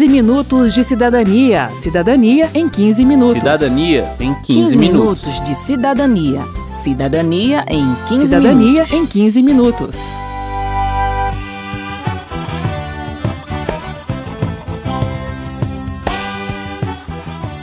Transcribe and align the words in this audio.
15 0.00 0.08
minutos 0.08 0.72
de 0.72 0.82
cidadania. 0.82 1.68
Cidadania 1.78 2.48
em 2.54 2.66
15 2.70 3.04
minutos. 3.04 3.34
Cidadania 3.34 4.16
em 4.18 4.32
15, 4.32 4.44
15 4.46 4.78
minutos. 4.78 5.26
minutos 5.26 5.44
de 5.44 5.54
cidadania. 5.54 6.40
Cidadania 6.82 7.64
em 7.68 7.84
15 8.08 8.26
Cidadania 8.26 8.72
minutos. 8.84 8.92
em 8.94 9.06
15 9.06 9.42
minutos. 9.42 10.00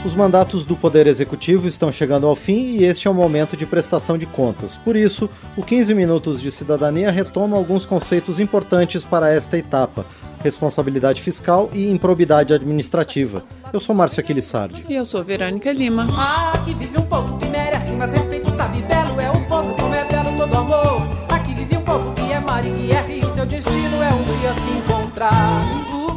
Os 0.04 0.14
mandatos 0.14 0.64
do 0.64 0.76
Poder 0.76 1.08
Executivo 1.08 1.66
estão 1.66 1.90
chegando 1.90 2.26
ao 2.28 2.36
fim 2.36 2.76
e 2.76 2.84
este 2.84 3.08
é 3.08 3.10
o 3.10 3.14
momento 3.14 3.56
de 3.56 3.66
prestação 3.66 4.16
de 4.16 4.26
contas. 4.26 4.76
Por 4.76 4.94
isso, 4.94 5.28
o 5.56 5.62
15 5.62 5.92
Minutos 5.92 6.40
de 6.40 6.52
Cidadania 6.52 7.10
retoma 7.10 7.56
alguns 7.56 7.84
conceitos 7.84 8.38
importantes 8.38 9.02
para 9.02 9.28
esta 9.30 9.58
etapa: 9.58 10.06
responsabilidade 10.42 11.20
fiscal 11.20 11.68
e 11.72 11.90
improbidade 11.90 12.52
administrativa. 12.54 13.42
Eu 13.72 13.80
sou 13.80 13.94
Márcio 13.94 14.20
Aquilissardi. 14.20 14.84
E 14.88 14.94
eu 14.94 15.04
sou 15.04 15.22
Verônica 15.22 15.70
Lima. 15.72 16.06
Aqui 16.54 16.74
vive 16.74 16.98
um 16.98 17.02
povo 17.02 17.38
que 17.38 17.48
merece 17.48 17.92
mais 17.92 18.12
respeito, 18.12 18.50
sabe 18.50 18.80
belo 18.82 19.20
é 19.20 19.30
um 19.30 19.44
povo 19.44 19.74
como 19.74 19.94
é 19.94 20.04
belo 20.04 20.36
todo 20.36 20.54
amor. 20.56 21.02
Aqui 21.28 21.54
vive 21.54 21.76
um 21.76 21.82
povo 21.82 22.12
que 22.14 22.32
é 22.32 22.40
mar 22.40 22.64
e 22.66 22.70
que 22.70 22.92
é 22.92 23.00
rio, 23.02 23.30
seu 23.30 23.46
destino 23.46 24.02
é 24.02 24.12
um 24.12 24.24
dia 24.24 24.54
se 24.54 24.70
encontrar. 24.70 25.62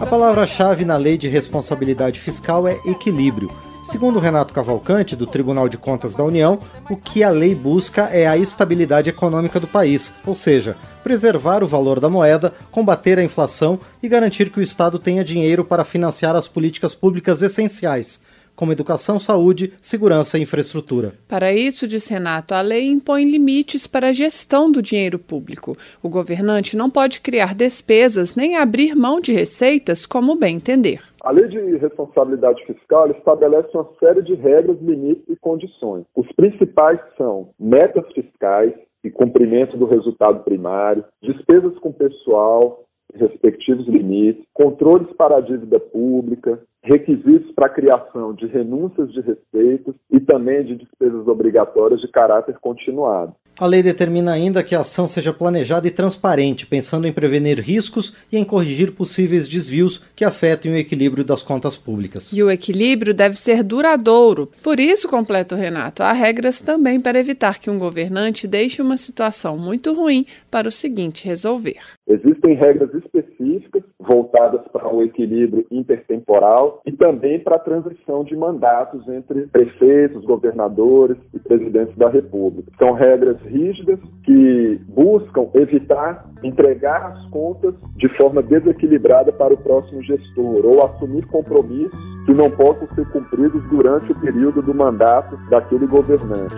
A 0.01 0.05
palavra-chave 0.05 0.83
na 0.83 0.97
lei 0.97 1.17
de 1.17 1.27
responsabilidade 1.27 2.19
fiscal 2.19 2.67
é 2.67 2.79
equilíbrio. 2.85 3.51
Segundo 3.83 4.19
Renato 4.19 4.53
Cavalcante, 4.53 5.15
do 5.15 5.25
Tribunal 5.25 5.67
de 5.67 5.75
Contas 5.75 6.15
da 6.15 6.23
União, 6.23 6.59
o 6.87 6.95
que 6.95 7.23
a 7.23 7.31
lei 7.31 7.55
busca 7.55 8.03
é 8.03 8.27
a 8.27 8.37
estabilidade 8.37 9.09
econômica 9.09 9.59
do 9.59 9.67
país, 9.67 10.13
ou 10.23 10.35
seja, 10.35 10.77
preservar 11.03 11.63
o 11.63 11.67
valor 11.67 11.99
da 11.99 12.07
moeda, 12.07 12.53
combater 12.69 13.17
a 13.17 13.23
inflação 13.23 13.79
e 14.01 14.07
garantir 14.07 14.51
que 14.51 14.59
o 14.59 14.63
Estado 14.63 14.99
tenha 14.99 15.23
dinheiro 15.23 15.65
para 15.65 15.83
financiar 15.83 16.35
as 16.35 16.47
políticas 16.47 16.93
públicas 16.93 17.41
essenciais, 17.41 18.21
como 18.61 18.73
educação, 18.73 19.17
saúde, 19.17 19.73
segurança 19.81 20.37
e 20.37 20.43
infraestrutura. 20.43 21.13
Para 21.27 21.51
isso, 21.51 21.87
diz 21.87 22.07
Renato, 22.07 22.53
a 22.53 22.61
lei 22.61 22.91
impõe 22.91 23.25
limites 23.25 23.87
para 23.87 24.09
a 24.09 24.13
gestão 24.13 24.71
do 24.71 24.83
dinheiro 24.83 25.17
público. 25.17 25.75
O 26.03 26.07
governante 26.07 26.77
não 26.77 26.87
pode 26.87 27.21
criar 27.21 27.55
despesas 27.55 28.35
nem 28.35 28.55
abrir 28.55 28.93
mão 28.93 29.19
de 29.19 29.33
receitas 29.33 30.05
como 30.05 30.35
bem 30.35 30.57
entender. 30.57 30.99
A 31.23 31.31
lei 31.31 31.47
de 31.47 31.57
responsabilidade 31.77 32.63
fiscal 32.67 33.09
estabelece 33.09 33.69
uma 33.73 33.89
série 33.99 34.21
de 34.21 34.35
regras, 34.35 34.77
limites 34.79 35.23
e 35.27 35.35
condições. 35.37 36.05
Os 36.15 36.31
principais 36.33 36.99
são 37.17 37.49
metas 37.59 38.05
fiscais 38.13 38.73
e 39.03 39.09
cumprimento 39.09 39.75
do 39.75 39.87
resultado 39.87 40.43
primário, 40.43 41.03
despesas 41.23 41.75
com 41.79 41.91
pessoal, 41.91 42.83
respectivos 43.15 43.87
limites, 43.87 44.45
controles 44.53 45.11
para 45.17 45.37
a 45.37 45.41
dívida 45.41 45.79
pública, 45.79 46.59
requisitos 46.83 47.51
para 47.51 47.67
a 47.67 47.69
criação 47.69 48.33
de 48.33 48.47
renúncias 48.47 49.11
de 49.11 49.21
receitas 49.21 49.95
e 50.11 50.19
também 50.19 50.65
de 50.65 50.75
despesas 50.75 51.27
obrigatórias 51.27 52.01
de 52.01 52.07
caráter 52.07 52.57
continuado. 52.59 53.35
A 53.59 53.67
lei 53.67 53.83
determina 53.83 54.31
ainda 54.31 54.63
que 54.63 54.73
a 54.73 54.79
ação 54.79 55.07
seja 55.07 55.31
planejada 55.31 55.87
e 55.87 55.91
transparente, 55.91 56.65
pensando 56.65 57.05
em 57.05 57.13
prevenir 57.13 57.59
riscos 57.59 58.15
e 58.31 58.37
em 58.37 58.43
corrigir 58.43 58.93
possíveis 58.93 59.47
desvios 59.47 59.99
que 60.15 60.25
afetem 60.25 60.71
o 60.71 60.75
equilíbrio 60.75 61.23
das 61.23 61.43
contas 61.43 61.77
públicas. 61.77 62.33
E 62.33 62.41
o 62.41 62.49
equilíbrio 62.49 63.13
deve 63.13 63.37
ser 63.37 63.61
duradouro. 63.61 64.49
Por 64.63 64.79
isso, 64.79 65.07
completa 65.07 65.53
o 65.53 65.57
Renato, 65.57 66.01
há 66.01 66.11
regras 66.11 66.59
também 66.61 66.99
para 66.99 67.19
evitar 67.19 67.59
que 67.59 67.69
um 67.69 67.77
governante 67.77 68.47
deixe 68.47 68.81
uma 68.81 68.97
situação 68.97 69.57
muito 69.57 69.93
ruim 69.93 70.25
para 70.49 70.67
o 70.67 70.71
seguinte 70.71 71.27
resolver. 71.27 71.77
Existem 72.07 72.55
regras 72.55 72.89
específicas 72.95 73.83
voltadas 74.07 74.61
para 74.71 74.93
o 74.93 75.01
equilíbrio 75.03 75.65
intertemporal 75.71 76.81
e 76.85 76.91
também 76.91 77.39
para 77.39 77.55
a 77.55 77.59
transição 77.59 78.23
de 78.23 78.35
mandatos 78.35 79.07
entre 79.07 79.47
prefeitos, 79.47 80.23
governadores 80.25 81.17
e 81.33 81.39
presidentes 81.39 81.95
da 81.97 82.09
República. 82.09 82.71
São 82.77 82.93
regras 82.93 83.37
rígidas 83.41 83.99
que 84.23 84.79
buscam 84.89 85.47
evitar 85.55 86.25
entregar 86.43 87.11
as 87.11 87.25
contas 87.29 87.75
de 87.95 88.09
forma 88.17 88.41
desequilibrada 88.41 89.31
para 89.31 89.53
o 89.53 89.57
próximo 89.57 90.01
gestor 90.03 90.65
ou 90.65 90.83
assumir 90.83 91.25
compromissos 91.27 91.99
que 92.25 92.33
não 92.33 92.49
possam 92.51 92.87
ser 92.95 93.07
cumpridos 93.11 93.63
durante 93.69 94.11
o 94.11 94.19
período 94.19 94.61
do 94.61 94.73
mandato 94.73 95.37
daquele 95.49 95.87
governante. 95.87 96.55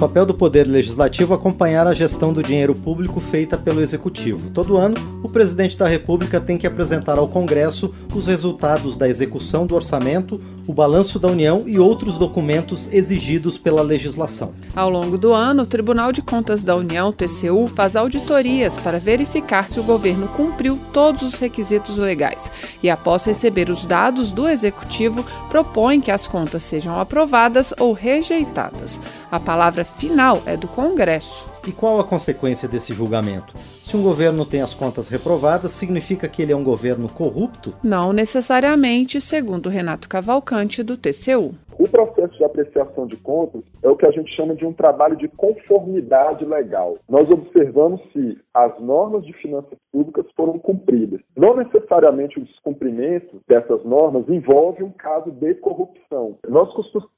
Papel 0.00 0.24
do 0.24 0.32
Poder 0.32 0.66
Legislativo 0.66 1.34
acompanhar 1.34 1.86
a 1.86 1.92
gestão 1.92 2.32
do 2.32 2.42
dinheiro 2.42 2.74
público 2.74 3.20
feita 3.20 3.58
pelo 3.58 3.82
Executivo. 3.82 4.48
Todo 4.48 4.78
ano, 4.78 4.96
o 5.22 5.28
presidente 5.28 5.76
da 5.76 5.86
República 5.86 6.40
tem 6.40 6.56
que 6.56 6.66
apresentar 6.66 7.18
ao 7.18 7.28
Congresso 7.28 7.94
os 8.14 8.26
resultados 8.26 8.96
da 8.96 9.06
execução 9.06 9.66
do 9.66 9.74
orçamento, 9.74 10.40
o 10.66 10.72
balanço 10.72 11.18
da 11.18 11.28
União 11.28 11.64
e 11.66 11.78
outros 11.78 12.16
documentos 12.16 12.90
exigidos 12.90 13.58
pela 13.58 13.82
legislação. 13.82 14.54
Ao 14.74 14.88
longo 14.88 15.18
do 15.18 15.34
ano, 15.34 15.64
o 15.64 15.66
Tribunal 15.66 16.12
de 16.12 16.22
Contas 16.22 16.64
da 16.64 16.74
União, 16.74 17.12
TCU, 17.12 17.66
faz 17.66 17.94
auditorias 17.94 18.78
para 18.78 18.98
verificar 18.98 19.68
se 19.68 19.78
o 19.78 19.82
governo 19.82 20.28
cumpriu 20.28 20.78
todos 20.94 21.20
os 21.20 21.38
requisitos 21.38 21.98
legais 21.98 22.50
e, 22.82 22.88
após 22.88 23.26
receber 23.26 23.68
os 23.68 23.84
dados 23.84 24.32
do 24.32 24.48
Executivo, 24.48 25.26
propõe 25.50 26.00
que 26.00 26.10
as 26.10 26.26
contas 26.26 26.62
sejam 26.62 26.98
aprovadas 26.98 27.74
ou 27.78 27.92
rejeitadas. 27.92 28.98
A 29.30 29.38
palavra 29.38 29.84
final 29.96 30.42
é 30.46 30.56
do 30.56 30.68
Congresso. 30.68 31.48
E 31.66 31.72
qual 31.72 32.00
a 32.00 32.04
consequência 32.04 32.66
desse 32.66 32.94
julgamento? 32.94 33.54
Se 33.82 33.94
um 33.94 34.02
governo 34.02 34.46
tem 34.46 34.62
as 34.62 34.74
contas 34.74 35.10
reprovadas, 35.10 35.72
significa 35.72 36.26
que 36.26 36.40
ele 36.40 36.52
é 36.52 36.56
um 36.56 36.64
governo 36.64 37.08
corrupto? 37.08 37.74
Não 37.84 38.14
necessariamente, 38.14 39.20
segundo 39.20 39.68
Renato 39.68 40.08
Cavalcante, 40.08 40.82
do 40.82 40.96
TCU. 40.96 41.54
O 41.78 41.88
processo 41.88 42.36
de 42.36 42.44
apreciação 42.44 43.06
de 43.06 43.16
contas 43.16 43.62
é 43.82 43.88
o 43.88 43.96
que 43.96 44.04
a 44.04 44.10
gente 44.10 44.30
chama 44.36 44.54
de 44.54 44.66
um 44.66 44.72
trabalho 44.72 45.16
de 45.16 45.28
conformidade 45.28 46.44
legal. 46.44 46.98
Nós 47.08 47.30
observamos 47.30 48.00
se 48.12 48.38
as 48.52 48.78
normas 48.80 49.24
de 49.24 49.32
finanças 49.34 49.78
públicas 49.90 50.26
foram 50.36 50.58
cumpridas. 50.58 51.20
Não 51.36 51.56
necessariamente 51.56 52.38
o 52.38 52.44
descumprimento 52.44 53.40
dessas 53.48 53.82
normas 53.84 54.28
envolve 54.28 54.82
um 54.82 54.90
caso 54.90 55.30
de 55.30 55.54
corrupção. 55.54 56.36
Nós 56.48 56.70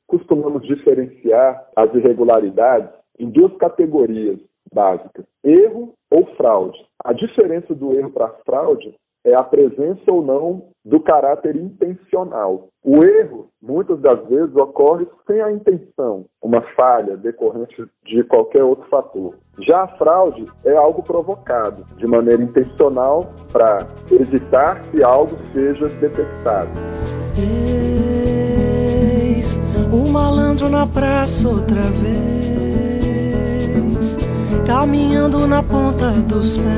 costumamos 0.07 0.63
diferenciar 0.67 1.69
as 1.77 1.93
irregularidades 1.95 3.02
em 3.23 3.31
duas 3.31 3.57
categorias 3.57 4.39
básicas: 4.73 5.25
erro 5.45 5.95
ou 6.11 6.27
fraude. 6.37 6.79
A 7.05 7.13
diferença 7.13 7.75
do 7.75 7.93
erro 7.93 8.11
para 8.11 8.29
fraude 8.45 8.95
é 9.25 9.35
a 9.35 9.43
presença 9.43 10.11
ou 10.11 10.23
não 10.23 10.65
do 10.85 11.01
caráter 11.01 11.55
intencional. 11.55 12.69
O 12.85 13.05
erro, 13.05 13.49
muitas 13.63 14.01
das 14.01 14.27
vezes, 14.27 14.55
ocorre 14.57 15.07
sem 15.27 15.41
a 15.41 15.53
intenção, 15.53 16.27
uma 16.43 16.61
falha 16.75 17.17
decorrente 17.17 17.85
de 18.05 18.25
qualquer 18.25 18.65
outro 18.65 18.89
fator. 18.89 19.37
Já 19.61 19.83
a 19.83 19.89
fraude 19.97 20.45
é 20.65 20.75
algo 20.75 21.05
provocado 21.05 21.85
de 21.97 22.07
maneira 22.07 22.43
intencional 22.43 23.33
para 23.53 23.87
evitar 24.11 24.81
que 24.91 25.05
algo 25.05 25.37
seja 25.53 25.87
detectado. 26.01 26.71
Eis 27.39 27.93
o 29.93 30.11
malandro 30.11 30.69
na 30.69 30.87
praça 30.87 31.49
outra 31.49 31.83
vez, 31.83 32.72
caminhando 34.67 35.47
na 35.47 35.63
ponta 35.63 36.11
dos 36.11 36.57
pés 36.57 36.73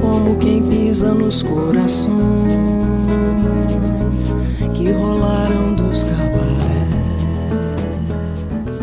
como 0.00 0.38
quem 0.38 0.62
pisa 0.68 1.12
nos 1.14 1.42
corações 1.42 2.14
que 4.74 4.90
rolaram 4.92 5.74
dos 5.74 6.04
cabarés. 6.04 6.24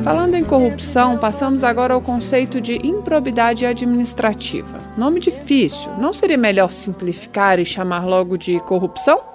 Falando 0.03 0.35
em 0.35 0.43
corrupção, 0.43 1.17
passamos 1.17 1.63
agora 1.63 1.93
ao 1.93 2.01
conceito 2.01 2.59
de 2.59 2.75
improbidade 2.85 3.65
administrativa. 3.65 4.79
Nome 4.97 5.19
difícil, 5.19 5.91
não 5.99 6.11
seria 6.13 6.37
melhor 6.37 6.71
simplificar 6.71 7.59
e 7.59 7.65
chamar 7.65 8.05
logo 8.05 8.35
de 8.37 8.59
corrupção? 8.61 9.30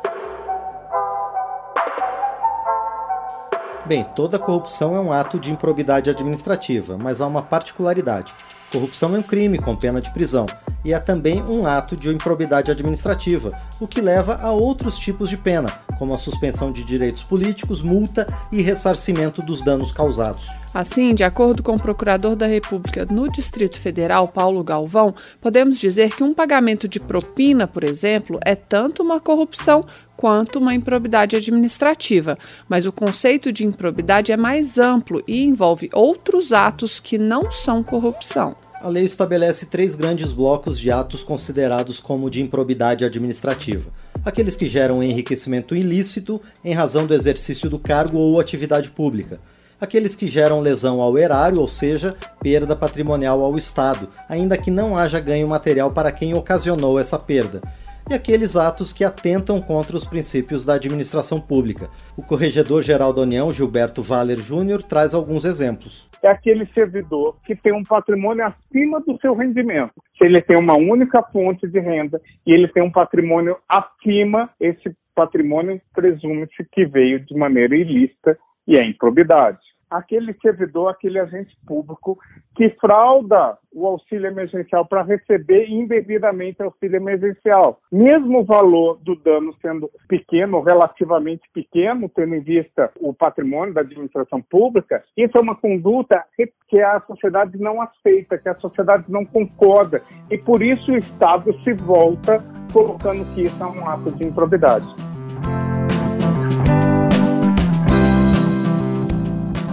Bem, 3.87 4.05
toda 4.17 4.37
corrupção 4.37 4.97
é 4.97 5.00
um 5.00 5.12
ato 5.12 5.38
de 5.38 5.53
improbidade 5.53 6.11
administrativa, 6.11 6.99
mas 6.99 7.21
há 7.21 7.27
uma 7.27 7.41
particularidade. 7.41 8.35
Corrupção 8.73 9.15
é 9.15 9.19
um 9.21 9.23
crime 9.23 9.59
com 9.59 9.77
pena 9.77 10.00
de 10.00 10.11
prisão 10.11 10.44
e 10.85 10.93
é 10.93 10.99
também 10.99 11.41
um 11.44 11.69
ato 11.69 11.94
de 11.94 12.09
improbidade 12.09 12.69
administrativa, 12.69 13.53
o 13.79 13.87
que 13.87 14.00
leva 14.00 14.41
a 14.43 14.50
outros 14.50 14.99
tipos 14.99 15.31
de 15.31 15.37
pena, 15.37 15.73
como 15.98 16.14
a 16.14 16.19
suspensão 16.19 16.70
de 16.70 16.84
direitos 16.84 17.22
políticos, 17.22 17.82
multa 17.82 18.26
e 18.52 18.62
ressarcimento 18.62 19.43
dos 19.43 19.62
danos 19.62 19.93
causados. 19.93 20.48
Assim, 20.72 21.14
de 21.14 21.25
acordo 21.25 21.62
com 21.62 21.76
o 21.76 21.81
Procurador 21.81 22.37
da 22.37 22.46
República 22.46 23.06
no 23.06 23.31
Distrito 23.31 23.81
Federal, 23.81 24.28
Paulo 24.28 24.62
Galvão, 24.62 25.14
podemos 25.40 25.78
dizer 25.78 26.14
que 26.14 26.22
um 26.22 26.34
pagamento 26.34 26.87
de 26.87 27.00
propina, 27.00 27.66
por 27.66 27.82
exemplo, 27.82 28.38
é 28.44 28.54
tanto 28.54 29.02
uma 29.02 29.19
corrupção 29.19 29.84
quanto 30.16 30.58
uma 30.58 30.75
improbidade 30.75 31.37
administrativa, 31.37 32.38
mas 32.69 32.87
o 32.87 32.92
conceito 32.92 33.52
de 33.52 33.64
improbidade 33.64 34.32
é 34.32 34.37
mais 34.37 34.78
amplo 34.78 35.22
e 35.26 35.44
envolve 35.44 35.88
outros 35.92 36.52
atos 36.52 37.00
que 37.00 37.16
não 37.16 37.50
são 37.50 37.82
corrupção. 37.82 38.56
A 38.81 38.88
lei 38.88 39.04
estabelece 39.04 39.66
três 39.66 39.94
grandes 39.94 40.32
blocos 40.32 40.78
de 40.78 40.90
atos 40.90 41.22
considerados 41.22 41.99
como 41.99 42.31
de 42.31 42.42
improbidade 42.42 43.04
administrativa. 43.04 43.90
Aqueles 44.26 44.56
que 44.56 44.67
geram 44.67 45.05
enriquecimento 45.05 45.76
ilícito 45.76 46.43
em 46.64 46.75
razão 46.75 47.06
do 47.06 47.14
exercício 47.14 47.70
do 47.70 47.78
cargo 47.78 48.19
ou 48.19 48.40
atividade 48.40 48.90
pública. 48.90 49.38
Aqueles 49.81 50.17
que 50.17 50.26
geram 50.26 50.58
lesão 50.58 51.00
ao 51.00 51.17
erário, 51.17 51.61
ou 51.61 51.69
seja, 51.69 52.12
perda 52.40 52.75
patrimonial 52.75 53.40
ao 53.44 53.56
Estado, 53.56 54.08
ainda 54.28 54.58
que 54.58 54.69
não 54.69 54.99
haja 54.99 55.20
ganho 55.20 55.46
material 55.46 55.93
para 55.93 56.11
quem 56.11 56.34
ocasionou 56.34 56.99
essa 56.99 57.17
perda 57.17 57.62
e 58.08 58.14
aqueles 58.14 58.56
atos 58.56 58.93
que 58.93 59.05
atentam 59.05 59.61
contra 59.61 59.96
os 59.96 60.05
princípios 60.05 60.64
da 60.64 60.75
administração 60.75 61.40
pública. 61.40 61.88
O 62.17 62.23
Corregedor-Geral 62.23 63.12
da 63.12 63.23
União, 63.23 63.52
Gilberto 63.52 64.02
Valer 64.02 64.40
Júnior, 64.40 64.82
traz 64.82 65.12
alguns 65.12 65.44
exemplos. 65.44 66.06
É 66.26 66.28
aquele 66.28 66.67
servidor 66.75 67.37
que 67.44 67.55
tem 67.55 67.73
um 67.73 67.84
patrimônio 67.84 68.44
acima 68.44 69.00
do 69.00 69.17
seu 69.20 69.32
rendimento. 69.32 69.93
Se 70.19 70.25
ele 70.25 70.43
tem 70.43 70.56
uma 70.56 70.75
única 70.75 71.23
fonte 71.23 71.69
de 71.69 71.78
renda 71.78 72.20
e 72.44 72.52
ele 72.52 72.67
tem 72.67 72.82
um 72.82 72.90
patrimônio 72.90 73.56
acima, 73.69 74.50
esse 74.58 74.93
patrimônio 75.14 75.81
presume-se 75.94 76.69
que 76.73 76.84
veio 76.84 77.20
de 77.20 77.32
maneira 77.37 77.76
ilícita 77.76 78.37
e 78.67 78.76
é 78.76 78.84
improbidade 78.84 79.65
aquele 79.91 80.35
servidor, 80.41 80.88
aquele 80.88 81.19
agente 81.19 81.56
público 81.67 82.19
que 82.55 82.71
frauda 82.81 83.59
o 83.73 83.87
auxílio 83.87 84.27
emergencial 84.27 84.87
para 84.87 85.03
receber 85.03 85.69
indevidamente 85.69 86.62
auxílio 86.62 86.97
emergencial. 86.97 87.81
Mesmo 87.93 88.41
o 88.41 88.44
valor 88.44 88.99
do 89.03 89.15
dano 89.15 89.55
sendo 89.61 89.91
pequeno, 90.09 90.62
relativamente 90.62 91.43
pequeno, 91.53 92.09
tendo 92.09 92.35
em 92.35 92.41
vista 92.41 92.91
o 92.99 93.12
patrimônio 93.12 93.75
da 93.75 93.83
administração 93.83 94.41
pública, 94.41 95.05
isso 95.17 95.37
é 95.37 95.41
uma 95.41 95.55
conduta 95.55 96.25
que 96.69 96.81
a 96.81 97.00
sociedade 97.00 97.59
não 97.59 97.83
aceita, 97.83 98.38
que 98.38 98.49
a 98.49 98.55
sociedade 98.55 99.05
não 99.09 99.25
concorda. 99.25 100.03
E 100.31 100.38
por 100.38 100.62
isso 100.62 100.93
o 100.93 100.97
Estado 100.97 101.53
se 101.62 101.75
volta 101.75 102.38
colocando 102.73 103.25
que 103.35 103.43
isso 103.43 103.62
é 103.62 103.67
um 103.67 103.88
ato 103.88 104.11
de 104.12 104.27
improbidade. 104.27 105.06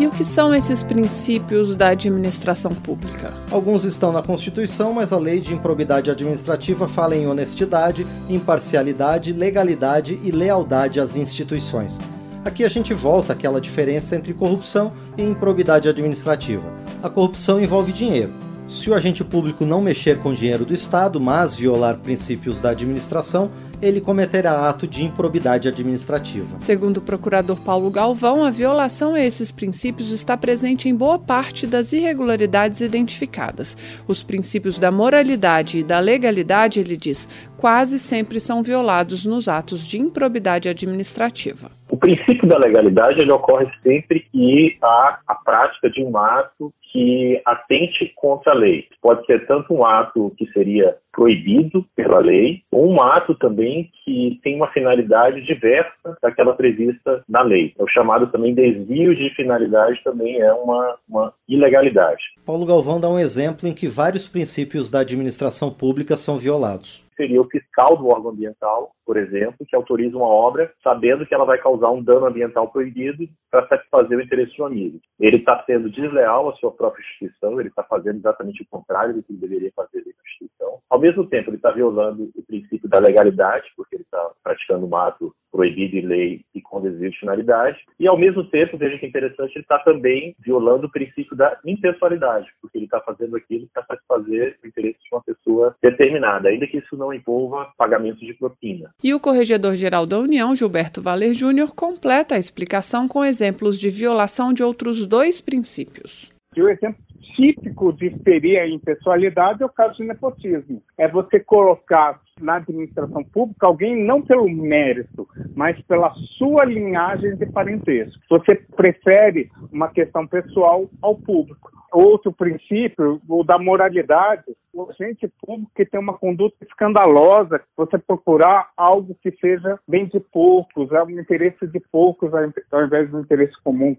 E 0.04 0.08
o 0.08 0.12
que 0.12 0.26
são 0.26 0.54
esses 0.54 0.84
princípios 0.84 1.78
da 1.78 1.88
administração 1.88 2.76
pública? 2.76 3.32
Alguns 3.50 3.86
estão 3.86 4.12
na 4.12 4.22
Constituição, 4.22 4.92
mas 4.92 5.14
a 5.14 5.18
lei 5.18 5.40
de 5.40 5.54
improbidade 5.54 6.12
administrativa 6.12 6.90
fala 6.90 7.16
em 7.16 7.26
honestidade, 7.26 8.06
imparcialidade, 8.30 9.32
legalidade 9.32 10.20
e 10.22 10.30
lealdade 10.30 11.00
às 11.00 11.16
instituições. 11.16 12.02
Aqui 12.44 12.66
a 12.66 12.70
gente 12.70 12.94
volta 12.94 13.32
àquela 13.32 13.62
diferença 13.62 14.14
entre 14.14 14.34
corrupção 14.34 14.92
e 15.18 15.24
improbidade 15.24 15.88
administrativa. 15.88 16.70
A 17.02 17.10
corrupção 17.10 17.62
envolve 17.62 17.94
dinheiro. 17.94 18.43
Se 18.68 18.90
o 18.90 18.94
agente 18.94 19.24
público 19.24 19.66
não 19.66 19.82
mexer 19.82 20.20
com 20.20 20.30
o 20.30 20.34
dinheiro 20.34 20.66
do 20.66 20.74
Estado, 20.74 21.20
mas 21.20 21.56
violar 21.56 21.98
princípios 21.98 22.62
da 22.62 22.70
administração, 22.70 23.52
ele 23.82 24.00
cometerá 24.00 24.70
ato 24.70 24.88
de 24.88 25.04
improbidade 25.04 25.68
administrativa. 25.68 26.58
Segundo 26.58 26.98
o 26.98 27.02
procurador 27.02 27.60
Paulo 27.60 27.92
Galvão, 27.92 28.44
a 28.44 28.50
violação 28.50 29.16
a 29.16 29.22
esses 29.22 29.52
princípios 29.52 30.12
está 30.12 30.38
presente 30.38 30.88
em 30.88 30.96
boa 30.96 31.20
parte 31.20 31.68
das 31.68 31.92
irregularidades 31.92 32.80
identificadas. 32.80 33.76
Os 34.08 34.24
princípios 34.24 34.80
da 34.80 34.90
moralidade 34.90 35.80
e 35.80 35.84
da 35.84 36.00
legalidade, 36.00 36.80
ele 36.80 36.96
diz, 36.96 37.28
quase 37.58 38.00
sempre 38.00 38.40
são 38.40 38.64
violados 38.64 39.26
nos 39.26 39.50
atos 39.50 39.86
de 39.86 40.00
improbidade 40.00 40.70
administrativa. 40.70 41.70
O 41.90 41.98
princípio 41.98 42.48
da 42.48 42.58
legalidade 42.58 43.20
ele 43.20 43.32
ocorre 43.32 43.68
sempre 43.84 44.22
que 44.32 44.78
há 44.82 45.20
a 45.28 45.36
prática 45.36 45.90
de 45.90 46.02
um 46.02 46.18
ato 46.18 46.74
que 46.94 47.42
atente 47.44 48.14
contra 48.16 48.52
a 48.52 48.56
lei. 48.56 48.88
Pode 49.02 49.26
ser 49.26 49.48
tanto 49.48 49.74
um 49.74 49.84
ato 49.84 50.32
que 50.38 50.46
seria 50.54 50.96
proibido 51.12 51.86
pela 51.96 52.20
lei, 52.20 52.62
ou 52.72 52.88
um 52.88 53.02
ato 53.02 53.36
também 53.36 53.90
que 54.04 54.40
tem 54.44 54.56
uma 54.56 54.72
finalidade 54.72 55.42
diversa 55.42 56.18
daquela 56.22 56.54
prevista 56.54 57.24
na 57.28 57.42
lei. 57.42 57.74
É 57.78 57.84
o 57.84 57.88
chamado 57.88 58.28
também 58.28 58.54
desvio 58.54 59.16
de 59.16 59.30
finalidade 59.36 60.00
também 60.04 60.40
é 60.40 60.54
uma, 60.54 60.98
uma 61.10 61.34
ilegalidade. 61.48 62.22
Paulo 62.46 62.66
Galvão 62.66 63.02
dá 63.02 63.10
um 63.10 63.20
exemplo 63.20 63.68
em 63.68 63.74
que 63.74 63.88
vários 63.88 64.28
princípios 64.28 64.90
da 64.90 65.00
administração 65.00 65.72
pública 65.72 66.16
são 66.16 66.38
violados 66.38 67.04
seria 67.16 67.40
o 67.40 67.48
fiscal 67.48 67.96
do 67.96 68.08
órgão 68.08 68.32
ambiental, 68.32 68.92
por 69.06 69.18
exemplo, 69.18 69.66
que 69.68 69.76
autoriza 69.76 70.18
uma 70.18 70.28
obra 70.28 70.72
sabendo 70.84 71.26
que 71.26 71.34
ela 71.34 71.46
vai 71.46 71.58
causar 71.60 71.92
um 71.92 72.02
dano 72.02 72.26
ambiental 72.26 72.68
proibido 72.70 73.28
para 73.54 73.68
satisfazer 73.68 74.18
o 74.18 74.22
interesse 74.22 74.58
do 74.58 74.66
amigo. 74.66 75.00
Ele 75.20 75.38
está 75.38 75.64
sendo 75.68 75.88
desleal 75.88 76.50
à 76.50 76.54
sua 76.54 76.72
própria 76.72 77.04
instituição, 77.04 77.60
ele 77.60 77.70
está 77.70 77.84
fazendo 77.84 78.18
exatamente 78.18 78.64
o 78.64 78.66
contrário 78.66 79.14
do 79.14 79.22
que 79.22 79.32
ele 79.32 79.42
deveria 79.42 79.72
fazer 79.76 80.04
da 80.04 80.10
instituição. 80.10 80.80
Ao 80.90 81.00
mesmo 81.00 81.28
tempo, 81.28 81.52
ele 81.52 81.58
está 81.58 81.70
violando 81.70 82.32
o 82.36 82.42
princípio 82.42 82.90
da 82.90 82.98
legalidade, 82.98 83.66
porque 83.78 83.96
ele 83.96 84.04
está 84.04 84.32
praticando 84.44 84.88
um 84.88 84.96
ato 84.96 85.36
proibido 85.52 85.96
em 85.96 86.02
lei 86.02 86.42
e 86.56 86.62
com 86.62 86.82
desvio 86.82 87.12
de 87.12 87.20
finalidade. 87.20 87.78
E, 88.00 88.08
ao 88.08 88.18
mesmo 88.18 88.44
tempo, 88.44 88.76
veja 88.76 88.98
que 88.98 89.06
interessante, 89.06 89.54
ele 89.56 89.62
está 89.62 89.78
também 89.80 90.36
violando 90.40 90.88
o 90.88 90.92
princípio 90.92 91.36
da 91.38 91.60
impessoalidade, 91.64 92.48
porque 92.60 92.80
ele 92.80 92.86
está 92.86 93.00
fazendo 93.02 93.36
aquilo 93.38 93.68
para 93.72 93.86
satisfazer 93.86 94.58
o 94.64 94.68
interesse 94.68 94.98
de 94.98 95.10
uma 95.16 95.22
pessoa 95.24 95.76
determinada, 95.82 96.50
ainda 96.50 96.66
que 96.66 96.78
isso 96.78 96.98
não 96.98 97.14
envolva 97.14 97.72
pagamento 97.78 98.20
de 98.20 98.34
propina. 98.34 98.90
E 99.04 99.14
o 99.14 99.20
Corregedor-Geral 99.20 100.08
da 100.08 100.18
União, 100.18 100.56
Gilberto 100.56 101.04
Valer 101.04 101.36
Júnior, 101.36 101.76
completa 101.76 102.34
a 102.34 102.40
explicação 102.40 103.08
com 103.08 103.24
exemplos 103.44 103.78
de 103.78 103.90
violação 103.90 104.54
de 104.54 104.64
outros 104.64 105.06
dois 105.06 105.42
princípios. 105.42 106.32
E 106.56 106.62
o 106.62 106.70
exemplo 106.70 107.04
típico 107.36 107.92
de 107.92 108.12
ferir 108.24 108.60
a 108.60 108.68
impessoalidade 108.68 109.64
é 109.64 109.66
o 109.66 109.70
caso 109.70 109.98
de 109.98 110.06
nepotismo. 110.06 110.82
É 110.98 111.08
você 111.08 111.40
colocar 111.40 112.22
na 112.40 112.56
administração 112.56 113.24
pública 113.24 113.66
alguém 113.66 114.02
não 114.06 114.22
pelo 114.22 114.48
mérito, 114.48 115.28
mas 115.56 115.80
pela 115.84 116.14
sua 116.38 116.64
linhagem 116.64 117.36
de 117.36 117.46
parentesco. 117.48 118.22
Você 118.30 118.56
prefere 118.76 119.50
uma 119.72 119.90
questão 119.90 120.28
pessoal 120.28 120.90
ao 121.02 121.16
público. 121.16 121.73
Outro 121.94 122.34
princípio, 122.34 123.22
o 123.30 123.44
da 123.44 123.60
moralidade, 123.60 124.44
o 124.74 124.90
agente 124.90 125.32
público 125.40 125.72
que 125.76 125.86
tem 125.86 126.00
uma 126.00 126.18
conduta 126.18 126.56
escandalosa, 126.66 127.62
você 127.78 128.00
procurar 128.00 128.72
algo 128.76 129.16
que 129.22 129.32
seja 129.40 129.80
bem 129.88 130.08
de 130.08 130.20
poucos, 130.20 130.92
é 130.92 131.04
um 131.04 131.12
interesse 131.12 131.68
de 131.68 131.80
poucos 131.92 132.32
ao 132.34 132.84
invés 132.84 133.12
do 133.12 133.20
interesse 133.20 133.54
comum 133.64 133.96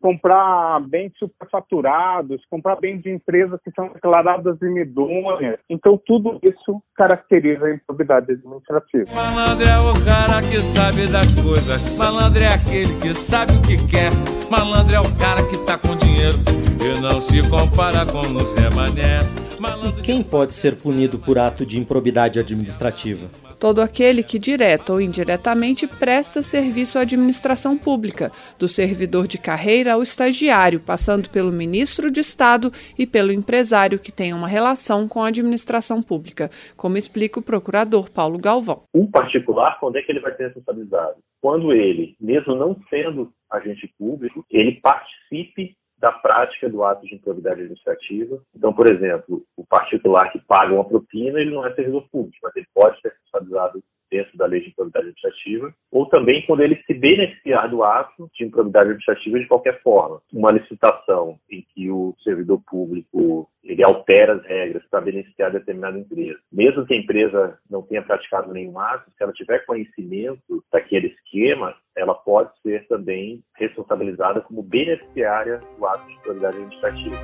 comprar 0.00 0.80
bens 0.80 1.12
superfaturados, 1.18 2.42
comprar 2.50 2.76
bens 2.76 3.02
de 3.02 3.10
empresas 3.10 3.60
que 3.64 3.70
são 3.72 3.88
declaradas 3.88 4.60
imidôneas. 4.62 5.58
Então, 5.68 6.00
tudo 6.06 6.38
isso 6.42 6.82
caracteriza 6.94 7.66
a 7.66 7.74
improbidade 7.74 8.32
administrativa. 8.32 9.10
Malandro 9.14 9.66
é 9.66 9.78
o 9.78 10.04
cara 10.04 10.40
que 10.42 10.60
sabe 10.60 11.06
das 11.10 11.34
coisas. 11.34 11.96
Malandro 11.98 12.42
é 12.42 12.54
aquele 12.54 12.94
que 13.00 13.14
sabe 13.14 13.52
o 13.52 13.62
que 13.62 13.76
quer. 13.86 14.10
Malandro 14.50 14.94
é 14.94 15.00
o 15.00 15.18
cara 15.18 15.42
que 15.46 15.54
está 15.54 15.78
com 15.78 15.96
dinheiro 15.96 16.38
e 16.80 17.00
não 17.00 17.20
se 17.20 17.48
compara 17.48 18.04
com 18.06 18.20
o 18.20 18.44
Zé 18.44 18.70
Mané. 18.70 19.45
E 19.58 20.02
quem 20.02 20.22
pode 20.22 20.52
ser 20.52 20.76
punido 20.76 21.18
por 21.18 21.38
ato 21.38 21.64
de 21.64 21.78
improbidade 21.78 22.38
administrativa? 22.38 23.28
todo 23.60 23.80
aquele 23.80 24.22
que 24.22 24.38
direta 24.38 24.92
ou 24.92 25.00
indiretamente 25.00 25.86
presta 25.86 26.42
serviço 26.42 26.98
à 26.98 27.02
administração 27.02 27.76
pública, 27.76 28.30
do 28.58 28.68
servidor 28.68 29.26
de 29.26 29.38
carreira 29.38 29.94
ao 29.94 30.02
estagiário, 30.02 30.80
passando 30.80 31.30
pelo 31.30 31.50
ministro 31.50 32.10
de 32.10 32.20
Estado 32.20 32.70
e 32.98 33.06
pelo 33.06 33.32
empresário 33.32 33.98
que 33.98 34.12
tem 34.12 34.32
uma 34.32 34.48
relação 34.48 35.08
com 35.08 35.22
a 35.22 35.28
administração 35.28 36.02
pública, 36.02 36.50
como 36.76 36.96
explica 36.98 37.40
o 37.40 37.42
procurador 37.42 38.10
Paulo 38.10 38.38
Galvão. 38.38 38.82
O 38.92 39.10
particular, 39.10 39.78
quando 39.80 39.96
é 39.96 40.02
que 40.02 40.12
ele 40.12 40.20
vai 40.20 40.34
ser 40.36 40.44
responsabilizado? 40.44 41.16
Quando 41.40 41.72
ele, 41.72 42.14
mesmo 42.20 42.54
não 42.54 42.76
sendo 42.90 43.32
agente 43.50 43.90
público, 43.98 44.44
ele 44.50 44.80
participe 44.80 45.76
da 45.98 46.12
prática 46.12 46.68
do 46.68 46.84
ato 46.84 47.06
de 47.06 47.14
improbidade 47.14 47.60
administrativa. 47.60 48.40
Então, 48.54 48.72
por 48.72 48.86
exemplo, 48.86 49.42
o 49.56 49.64
particular 49.64 50.30
que 50.30 50.38
paga 50.38 50.74
uma 50.74 50.84
propina, 50.84 51.40
ele 51.40 51.54
não 51.54 51.64
é 51.64 51.74
servidor 51.74 52.06
público, 52.10 52.36
mas 52.42 52.54
ele 52.54 52.66
pode 52.74 53.00
ser 53.00 53.08
responsabilizado 53.08 53.82
dentro 54.10 54.36
da 54.36 54.46
lei 54.46 54.60
de 54.60 54.68
improbidade 54.68 55.06
administrativa, 55.06 55.74
ou 55.90 56.06
também 56.06 56.44
quando 56.46 56.62
ele 56.62 56.82
se 56.86 56.94
beneficiar 56.94 57.68
do 57.68 57.82
ato 57.82 58.30
de 58.34 58.44
improbidade 58.44 58.90
administrativa 58.90 59.38
de 59.38 59.46
qualquer 59.46 59.80
forma. 59.82 60.20
Uma 60.32 60.50
licitação 60.50 61.38
em 61.50 61.64
que 61.74 61.90
o 61.90 62.14
servidor 62.22 62.60
público 62.66 63.48
ele 63.62 63.82
altera 63.82 64.34
as 64.34 64.44
regras 64.44 64.82
para 64.88 65.00
beneficiar 65.00 65.50
determinada 65.50 65.98
empresa. 65.98 66.38
Mesmo 66.52 66.86
que 66.86 66.94
a 66.94 66.98
empresa 66.98 67.58
não 67.68 67.82
tenha 67.82 68.02
praticado 68.02 68.52
nenhum 68.52 68.78
ato, 68.78 69.10
se 69.10 69.22
ela 69.22 69.32
tiver 69.32 69.66
conhecimento 69.66 70.64
daquele 70.72 71.08
esquema, 71.08 71.74
ela 71.96 72.14
pode 72.14 72.50
ser 72.62 72.86
também 72.86 73.42
responsabilizada 73.56 74.40
como 74.40 74.62
beneficiária 74.62 75.60
do 75.76 75.86
ato 75.86 76.06
de 76.06 76.14
improbidade 76.14 76.56
administrativa. 76.56 77.16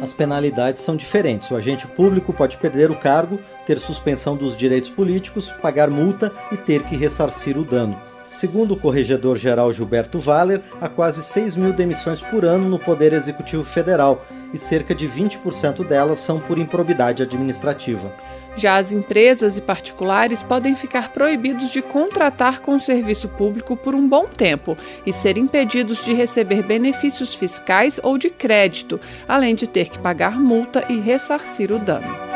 As 0.00 0.12
penalidades 0.12 0.82
são 0.82 0.96
diferentes. 0.96 1.50
O 1.50 1.56
agente 1.56 1.86
público 1.86 2.32
pode 2.32 2.56
perder 2.56 2.90
o 2.90 2.96
cargo, 2.96 3.38
ter 3.66 3.78
suspensão 3.78 4.36
dos 4.36 4.56
direitos 4.56 4.90
políticos, 4.90 5.50
pagar 5.62 5.88
multa 5.88 6.32
e 6.52 6.56
ter 6.56 6.82
que 6.82 6.96
ressarcir 6.96 7.56
o 7.56 7.64
dano. 7.64 8.13
Segundo 8.34 8.72
o 8.72 8.76
corregedor-geral 8.76 9.72
Gilberto 9.72 10.18
Valer, 10.18 10.60
há 10.80 10.88
quase 10.88 11.22
6 11.22 11.54
mil 11.54 11.72
demissões 11.72 12.20
por 12.20 12.44
ano 12.44 12.68
no 12.68 12.80
Poder 12.80 13.12
Executivo 13.12 13.62
Federal 13.62 14.24
e 14.52 14.58
cerca 14.58 14.92
de 14.92 15.08
20% 15.08 15.86
delas 15.86 16.18
são 16.18 16.40
por 16.40 16.58
improbidade 16.58 17.22
administrativa. 17.22 18.12
Já 18.56 18.76
as 18.76 18.92
empresas 18.92 19.56
e 19.56 19.60
particulares 19.60 20.42
podem 20.42 20.74
ficar 20.74 21.12
proibidos 21.12 21.70
de 21.70 21.80
contratar 21.80 22.58
com 22.60 22.74
o 22.74 22.80
serviço 22.80 23.28
público 23.28 23.76
por 23.76 23.94
um 23.94 24.08
bom 24.08 24.26
tempo 24.26 24.76
e 25.06 25.12
ser 25.12 25.38
impedidos 25.38 26.04
de 26.04 26.12
receber 26.12 26.64
benefícios 26.64 27.36
fiscais 27.36 28.00
ou 28.02 28.18
de 28.18 28.30
crédito, 28.30 29.00
além 29.28 29.54
de 29.54 29.68
ter 29.68 29.88
que 29.88 29.98
pagar 30.00 30.40
multa 30.40 30.84
e 30.88 30.98
ressarcir 30.98 31.70
o 31.70 31.78
dano. 31.78 32.33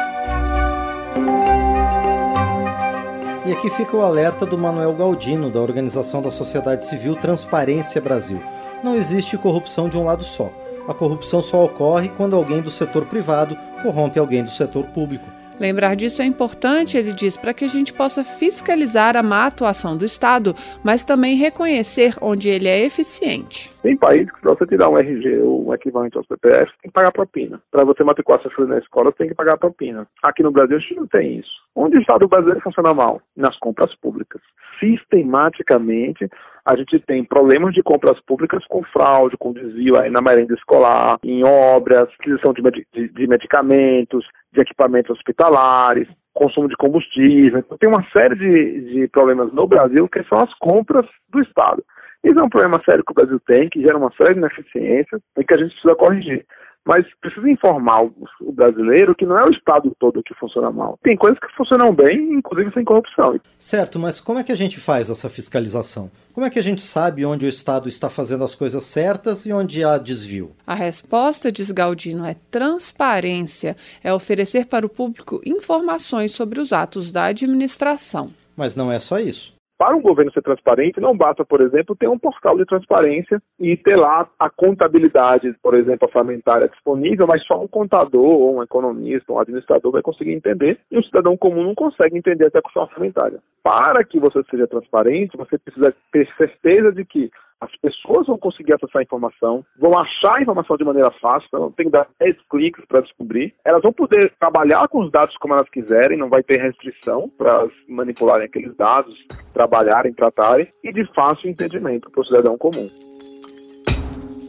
E 3.49 3.53
aqui 3.53 3.71
fica 3.71 3.97
o 3.97 4.03
alerta 4.03 4.45
do 4.45 4.59
Manuel 4.59 4.93
Galdino, 4.93 5.49
da 5.49 5.59
Organização 5.59 6.21
da 6.21 6.31
Sociedade 6.31 6.85
Civil 6.85 7.17
Transparência 7.17 7.99
Brasil. 7.99 8.43
Não 8.85 8.95
existe 8.95 9.39
corrupção 9.39 9.89
de 9.89 9.97
um 9.97 10.05
lado 10.05 10.23
só. 10.23 10.53
A 10.87 10.93
corrupção 10.93 11.41
só 11.41 11.65
ocorre 11.65 12.11
quando 12.11 12.37
alguém 12.37 12.61
do 12.61 12.71
setor 12.71 13.07
privado 13.07 13.57
corrompe 13.83 14.19
alguém 14.19 14.45
do 14.45 14.51
setor 14.51 14.85
público. 14.89 15.27
Lembrar 15.59 15.97
disso 15.97 16.21
é 16.21 16.27
importante, 16.27 16.99
ele 16.99 17.15
diz, 17.15 17.39
para 17.39 17.55
que 17.55 17.65
a 17.65 17.69
gente 17.69 17.91
possa 17.91 18.23
fiscalizar 18.23 19.17
a 19.17 19.23
má 19.23 19.47
atuação 19.47 19.97
do 19.97 20.05
Estado, 20.05 20.55
mas 20.85 21.03
também 21.03 21.35
reconhecer 21.35 22.17
onde 22.21 22.51
ele 22.51 22.69
é 22.69 22.85
eficiente. 22.85 23.73
Tem 23.89 23.97
países 23.97 24.31
que, 24.31 24.43
para 24.43 24.53
você 24.53 24.67
tirar 24.67 24.91
um 24.91 24.99
RG 24.99 25.39
ou 25.39 25.67
um 25.67 25.73
equivalente 25.73 26.19
ao 26.19 26.25
CPF, 26.25 26.71
tem 26.83 26.91
que 26.91 26.93
pagar 26.93 27.11
propina. 27.11 27.59
Para 27.71 27.85
você 27.85 28.05
matricular 28.05 28.39
seu 28.43 28.51
filho 28.51 28.69
na 28.69 28.77
escola, 28.77 29.11
tem 29.13 29.29
que 29.29 29.35
pagar 29.35 29.57
propina. 29.57 30.07
Aqui 30.23 30.43
no 30.43 30.53
Brasil, 30.53 30.77
a 30.77 30.79
gente 30.79 30.95
não 30.95 31.07
tem 31.07 31.39
isso. 31.39 31.51
Onde 31.75 31.97
o 31.97 32.01
Estado 32.03 32.29
brasileiro 32.29 32.61
funciona 32.61 32.93
mal? 32.93 33.23
Nas 33.35 33.59
compras 33.59 33.95
públicas. 33.95 34.43
Sistematicamente, 34.79 36.29
a 36.67 36.77
gente 36.77 37.01
tem 37.01 37.25
problemas 37.25 37.73
de 37.73 37.83
compras 37.83 38.21
públicas 38.27 38.63
com 38.67 38.83
fraude, 38.83 39.39
com 39.39 39.55
desvio 39.55 39.97
aí 39.97 40.11
na 40.11 40.21
merenda 40.21 40.53
escolar, 40.53 41.17
em 41.25 41.43
obras, 41.43 42.11
aquisição 42.21 42.53
de, 42.53 42.61
de, 42.93 43.27
medicamentos, 43.27 44.23
de 44.53 44.61
equipamentos 44.61 45.17
hospitalares, 45.17 46.07
consumo 46.35 46.69
de 46.69 46.77
combustível. 46.77 47.61
Então, 47.61 47.79
tem 47.79 47.89
uma 47.89 48.05
série 48.11 48.35
de, 48.35 48.93
de 48.93 49.09
problemas 49.09 49.51
no 49.51 49.67
Brasil 49.67 50.07
que 50.11 50.23
são 50.25 50.41
as 50.41 50.53
compras 50.59 51.07
do 51.31 51.41
Estado. 51.41 51.83
Isso 52.25 52.39
é 52.39 52.43
um 52.43 52.49
problema 52.49 52.83
sério 52.85 53.05
que 53.05 53.13
o 53.13 53.15
Brasil 53.15 53.41
tem, 53.47 53.69
que 53.69 53.81
gera 53.81 53.97
uma 53.97 54.13
série 54.13 54.35
de 54.35 54.41
ineficiências 54.41 55.21
e 55.37 55.45
que 55.45 55.55
a 55.55 55.57
gente 55.57 55.71
precisa 55.71 55.95
corrigir 55.95 56.45
mas 56.89 57.05
precisa 57.21 57.51
informar 57.51 58.03
o 58.03 58.51
brasileiro 58.51 59.15
que 59.15 59.27
não 59.27 59.39
é 59.39 59.45
o 59.45 59.51
Estado 59.51 59.95
todo 60.01 60.23
que 60.23 60.35
funciona 60.35 60.71
mal. 60.71 60.99
Tem 61.03 61.19
coisas 61.19 61.39
que 61.39 61.55
funcionam 61.55 61.95
bem, 61.95 62.33
inclusive 62.33 62.73
sem 62.73 62.83
corrupção. 62.83 63.39
Certo, 63.59 63.99
mas 63.99 64.19
como 64.23 64.39
é 64.39 64.43
que 64.43 64.51
a 64.51 64.57
gente 64.57 64.81
faz 64.81 65.11
essa 65.11 65.29
fiscalização? 65.29 66.11
Como 66.33 66.47
é 66.47 66.51
que 66.51 66.59
a 66.59 66.63
gente 66.63 66.81
sabe 66.81 67.27
onde 67.27 67.45
o 67.45 67.49
Estado 67.49 67.91
está 67.91 68.09
fazendo 68.09 68.43
as 68.43 68.55
coisas 68.55 68.85
certas 68.85 69.45
e 69.45 69.53
onde 69.53 69.85
há 69.85 69.99
desvio? 69.99 70.53
A 70.67 70.75
resposta, 70.75 71.53
diz 71.53 71.71
Galdino, 71.71 72.25
é 72.25 72.35
transparência. 72.51 73.77
É 74.03 74.11
oferecer 74.11 74.67
para 74.67 74.87
o 74.87 74.89
público 74.89 75.43
informações 75.45 76.33
sobre 76.33 76.59
os 76.59 76.73
atos 76.73 77.13
da 77.13 77.27
administração. 77.27 78.31
Mas 78.57 78.75
não 78.75 78.91
é 78.91 78.99
só 78.99 79.19
isso. 79.19 79.58
Para 79.79 79.95
um 79.95 80.03
governo 80.03 80.33
ser 80.33 80.43
transparente, 80.43 81.01
não 81.01 81.17
basta, 81.17 81.45
por 81.45 81.61
exemplo, 81.61 81.95
ter 81.95 82.09
um 82.09 82.19
portal 82.19 82.59
de 82.59 82.65
transparência 82.65 83.41
e 83.61 83.77
ter 83.77 83.95
lá 83.95 84.29
a 84.37 84.51
contabilidade, 84.51 85.55
por 85.63 85.73
exemplo, 85.73 86.09
orçamentária 86.09 86.69
disponível, 86.69 87.29
mas 87.29 87.45
só 87.47 87.63
um 87.63 87.69
contador, 87.69 88.25
ou 88.25 88.57
um 88.57 88.63
economista, 88.63 89.33
um 89.33 89.39
administrador 89.39 89.93
vai 89.93 90.03
conseguir 90.03 90.33
entender, 90.33 90.81
e 90.91 90.99
o 90.99 91.05
cidadão 91.05 91.37
comum 91.37 91.63
não 91.63 91.77
consegue 91.77 92.19
entender 92.19 92.47
até 92.47 92.59
a 92.59 92.63
questão 92.63 92.83
orçamentária. 92.83 93.39
Para 93.63 94.03
que 94.03 94.19
você 94.19 94.43
seja 94.51 94.67
transparente, 94.67 95.37
você 95.37 95.57
precisa 95.57 95.95
ter 96.11 96.29
certeza 96.37 96.91
de 96.91 97.05
que 97.05 97.31
as 97.61 97.75
pessoas 97.77 98.27
vão 98.27 98.39
conseguir 98.39 98.73
acessar 98.73 99.01
a 99.01 99.03
informação, 99.03 99.65
vão 99.79 99.99
achar 99.99 100.37
a 100.37 100.43
informação 100.43 100.77
de 100.77 100.85
maneira 100.85 101.11
fácil, 101.13 101.47
então 101.49 101.73
tem 101.73 101.87
que 101.87 101.93
dar 101.93 102.07
10 102.21 102.37
cliques 102.51 102.85
para 102.87 103.01
descobrir. 103.01 103.55
Elas 103.65 103.83
vão 103.83 103.93
poder 103.93 104.33
trabalhar 104.39 104.87
com 104.89 105.01
os 105.01 105.11
dados 105.11 105.37
como 105.39 105.55
elas 105.55 105.69
quiserem, 105.69 106.19
não 106.19 106.29
vai 106.29 106.43
ter 106.43 106.59
restrição 106.59 107.29
para 107.37 107.69
manipularem 107.89 108.47
aqueles 108.47 108.77
dados, 108.77 109.15
trabalharem, 109.53 110.13
tratarem, 110.13 110.67
e 110.85 110.93
de 110.93 111.05
fácil 111.15 111.51
entendimento 111.51 112.11
para 112.11 112.21
o 112.21 112.25
cidadão 112.25 112.57
comum. 112.57 112.89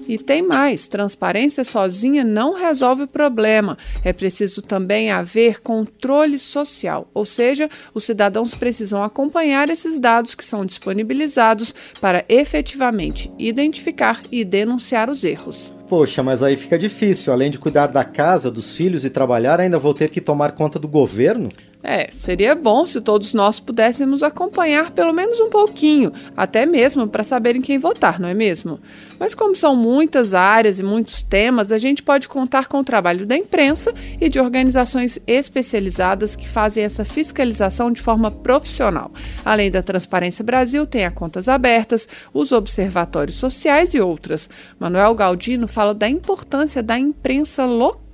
E 0.10 0.18
tem 0.18 0.42
mais: 0.42 0.88
transparência 0.88 1.64
sozinha 1.64 2.24
não 2.24 2.56
resolve 2.56 3.04
o 3.04 3.08
problema. 3.08 3.78
É 4.04 4.12
preciso 4.12 4.60
também 4.60 5.12
haver 5.12 5.62
controle 5.62 6.40
social, 6.40 7.08
ou 7.14 7.24
seja, 7.24 7.70
os 7.94 8.06
cidadãos 8.06 8.56
precisam 8.56 9.04
acompanhar 9.04 9.70
esses 9.70 10.00
dados 10.00 10.34
que 10.34 10.44
são 10.44 10.66
disponibilizados 10.66 11.76
para 12.02 12.26
efetivamente 12.28 13.32
identificar 13.38 14.24
e 14.32 14.44
denunciar 14.44 15.12
os 15.12 15.24
erros. 15.24 15.72
Poxa, 15.88 16.24
mas 16.24 16.42
aí 16.42 16.58
fica 16.58 16.78
difícil. 16.78 17.32
Além 17.32 17.52
de 17.52 17.60
cuidar 17.60 17.88
da 17.88 18.04
casa, 18.04 18.50
dos 18.50 18.74
filhos 18.74 19.06
e 19.06 19.12
trabalhar, 19.12 19.60
ainda 19.60 19.78
vou 19.78 19.94
ter 19.94 20.10
que 20.10 20.22
tomar 20.22 20.54
conta 20.54 20.80
do 20.80 20.88
governo? 20.88 21.50
É, 21.82 22.10
seria 22.12 22.56
bom 22.56 22.86
se 22.86 23.00
todos 23.00 23.34
nós 23.34 23.58
pudéssemos 23.62 24.22
acompanhar 24.22 24.92
pelo 24.92 25.14
menos 25.14 25.40
um 25.40 25.50
pouquinho, 25.50 26.12
até 26.36 26.66
mesmo 26.66 27.08
para 27.08 27.24
saber 27.24 27.56
em 27.56 27.62
quem 27.62 27.78
votar, 27.78 28.20
não 28.20 28.28
é 28.28 28.34
mesmo? 28.34 28.82
Mas 29.18 29.34
como 29.34 29.56
são 29.56 29.78
muitas 29.78 30.34
áreas 30.34 30.80
e 30.80 30.84
muitos 30.84 31.24
temas, 31.24 31.72
a 31.72 31.78
gente 31.78 32.04
pode 32.04 32.28
contar 32.28 32.68
com 32.68 32.80
o 32.80 32.84
trabalho 32.84 33.26
da 33.26 33.36
imprensa 33.36 33.94
e 34.20 34.28
de 34.28 34.40
organizações 34.42 35.20
especializadas 35.26 36.36
que 36.36 36.50
fazem 36.50 36.84
essa 36.84 37.06
fiscalização 37.06 37.92
de 37.92 38.02
forma 38.02 38.30
profissional. 38.30 39.10
Além 39.46 39.72
da 39.72 39.82
Transparência 39.82 40.44
Brasil, 40.44 40.86
tem 40.86 41.06
a 41.06 41.12
Contas 41.12 41.48
Abertas, 41.48 42.08
os 42.34 42.52
observatórios 42.52 43.38
sociais 43.38 43.94
e 43.94 44.02
outras. 44.02 44.50
Manuel 44.78 45.16
Galdino 45.16 45.68
fala 45.68 45.94
da 45.94 46.10
importância 46.10 46.84
da 46.84 47.00
imprensa 47.00 47.66
local. 47.66 48.09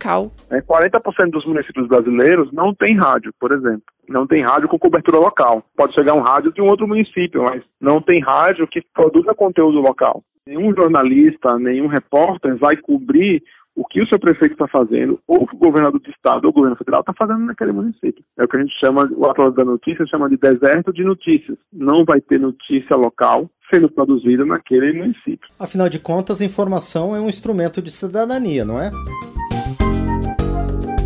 É, 0.49 0.61
40% 0.61 1.31
dos 1.31 1.45
municípios 1.45 1.87
brasileiros 1.87 2.51
não 2.51 2.73
tem 2.73 2.95
rádio, 2.95 3.33
por 3.39 3.51
exemplo. 3.51 3.83
Não 4.07 4.27
tem 4.27 4.43
rádio 4.43 4.67
com 4.67 4.77
cobertura 4.77 5.17
local. 5.17 5.63
Pode 5.75 5.93
chegar 5.93 6.13
um 6.13 6.21
rádio 6.21 6.51
de 6.51 6.61
um 6.61 6.67
outro 6.67 6.87
município, 6.87 7.43
mas 7.43 7.63
não 7.81 8.01
tem 8.01 8.21
rádio 8.21 8.67
que 8.67 8.81
produza 8.93 9.33
conteúdo 9.33 9.79
local. 9.79 10.23
Nenhum 10.47 10.73
jornalista, 10.75 11.57
nenhum 11.57 11.87
repórter 11.87 12.55
vai 12.57 12.77
cobrir 12.77 13.41
o 13.75 13.83
que 13.83 14.01
o 14.01 14.07
seu 14.07 14.17
prefeito 14.17 14.53
está 14.53 14.67
fazendo, 14.67 15.19
ou 15.27 15.43
o 15.43 15.57
governador 15.57 15.99
do 15.99 16.09
estado 16.09 16.45
ou 16.45 16.49
o 16.49 16.53
governo 16.53 16.77
federal 16.77 17.01
está 17.01 17.13
fazendo 17.13 17.39
naquele 17.39 17.73
município. 17.73 18.23
É 18.37 18.43
o 18.43 18.47
que 18.47 18.55
a 18.55 18.59
gente 18.61 18.73
chama, 18.79 19.09
o 19.13 19.25
Atlas 19.25 19.53
da 19.53 19.65
Notícia 19.65 20.07
chama 20.07 20.29
de 20.29 20.37
deserto 20.37 20.93
de 20.93 21.03
notícias. 21.03 21.57
Não 21.73 22.05
vai 22.05 22.21
ter 22.21 22.39
notícia 22.39 22.95
local 22.95 23.49
sendo 23.69 23.89
produzida 23.89 24.45
naquele 24.45 24.93
município. 24.93 25.49
Afinal 25.59 25.89
de 25.89 25.99
contas, 25.99 26.39
informação 26.39 27.15
é 27.15 27.19
um 27.19 27.27
instrumento 27.27 27.81
de 27.81 27.91
cidadania, 27.91 28.63
não 28.63 28.79
é? 28.79 28.91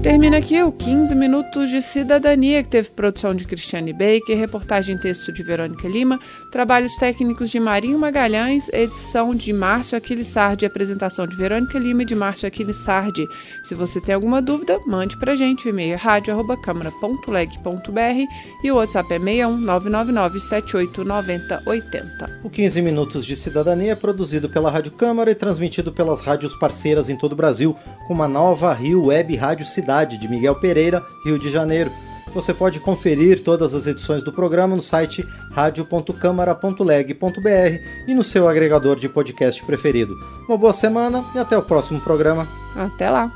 Termina 0.02 0.38
aqui 0.38 0.64
o 0.64 0.72
15 0.72 1.14
Minutos 1.14 1.70
de 1.70 1.82
Cidadania, 1.82 2.64
que 2.64 2.70
teve 2.70 2.88
produção 2.92 3.36
de 3.36 3.44
Cristiane 3.44 3.92
Baker, 3.92 4.38
reportagem 4.38 4.96
e 4.96 5.00
texto 5.00 5.30
de 5.34 5.44
Verônica 5.44 5.86
Lima, 5.90 6.18
trabalhos 6.54 6.96
técnicos 6.96 7.50
de 7.50 7.60
Marinho 7.60 8.00
Magalhães, 8.00 8.70
edição 8.70 9.36
de 9.36 9.52
Márcio 9.52 9.98
Aquiles 9.98 10.30
Sardi, 10.30 10.66
apresentação 10.66 11.28
de 11.28 11.36
Verônica 11.36 11.78
Lima 11.78 12.04
e 12.04 12.06
de 12.06 12.16
Márcio 12.16 12.48
Aquiles 12.48 12.78
Sardi. 12.78 13.28
Se 13.62 13.76
você 13.76 14.00
tem 14.00 14.16
alguma 14.16 14.42
dúvida, 14.42 14.80
mande 14.88 15.18
pra 15.18 15.36
gente. 15.36 15.68
O 15.68 15.70
e-mail 15.70 15.96
é 15.96 15.98
rádio.câmara.leg.br 15.98 18.24
e 18.64 18.72
o 18.72 18.76
WhatsApp 18.76 19.14
é 19.14 19.20
61 19.20 19.58
999 19.58 20.40
78 20.40 21.04
90 21.04 21.64
80. 21.66 22.40
O 22.42 22.50
15 22.50 22.82
Minutos 22.82 23.26
de 23.26 23.36
Cidadania 23.36 23.92
é 23.92 23.96
produzido 23.96 24.48
pela 24.48 24.72
Rádio 24.72 24.94
Câmara 24.94 25.30
e 25.30 25.36
transmitido 25.36 25.92
pelas 25.92 26.22
rádios 26.22 26.56
parceiras 26.56 27.10
em 27.10 27.18
todo 27.18 27.34
o 27.34 27.36
Brasil, 27.36 27.76
com 28.08 28.14
uma 28.14 28.30
nova 28.30 28.74
Rio 28.74 29.08
Web 29.08 29.36
Rádio 29.36 29.66
Cidadania 29.66 29.89
Cidade, 29.90 30.20
de 30.20 30.28
Miguel 30.28 30.54
Pereira, 30.54 31.04
Rio 31.26 31.40
de 31.40 31.50
Janeiro. 31.50 31.90
Você 32.36 32.54
pode 32.54 32.80
conferir 32.80 33.44
todas 33.44 33.74
as 33.74 33.88
edições 33.88 34.22
do 34.22 34.32
programa 34.32 34.76
no 34.76 34.84
site 34.84 35.26
radio.câmara.leg.br 35.52 37.82
e 38.08 38.14
no 38.14 38.24
seu 38.24 38.48
agregador 38.48 39.00
de 39.00 39.10
podcast 39.10 39.66
preferido. 39.66 40.14
Uma 40.48 40.60
boa 40.60 40.74
semana 40.74 41.24
e 41.34 41.40
até 41.40 41.58
o 41.58 41.64
próximo 41.64 42.00
programa. 42.00 42.48
Até 42.76 43.10
lá! 43.10 43.32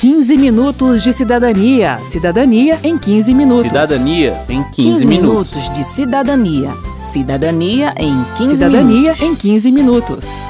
15 0.00 0.36
minutos 0.36 1.00
de 1.00 1.12
cidadania. 1.12 2.00
Cidadania 2.10 2.76
em 2.82 2.98
15 2.98 3.34
minutos. 3.34 3.62
Cidadania 3.62 4.32
em 4.48 4.64
15, 4.64 4.74
15 4.74 5.06
minutos 5.06 5.72
de 5.74 5.84
cidadania. 5.84 6.70
Cidadania 7.12 7.94
em 7.98 8.16
15 8.36 8.56
Cidadania 8.56 9.12
minutos. 9.12 9.22
em 9.22 9.36
15 9.36 9.70
minutos. 9.70 10.42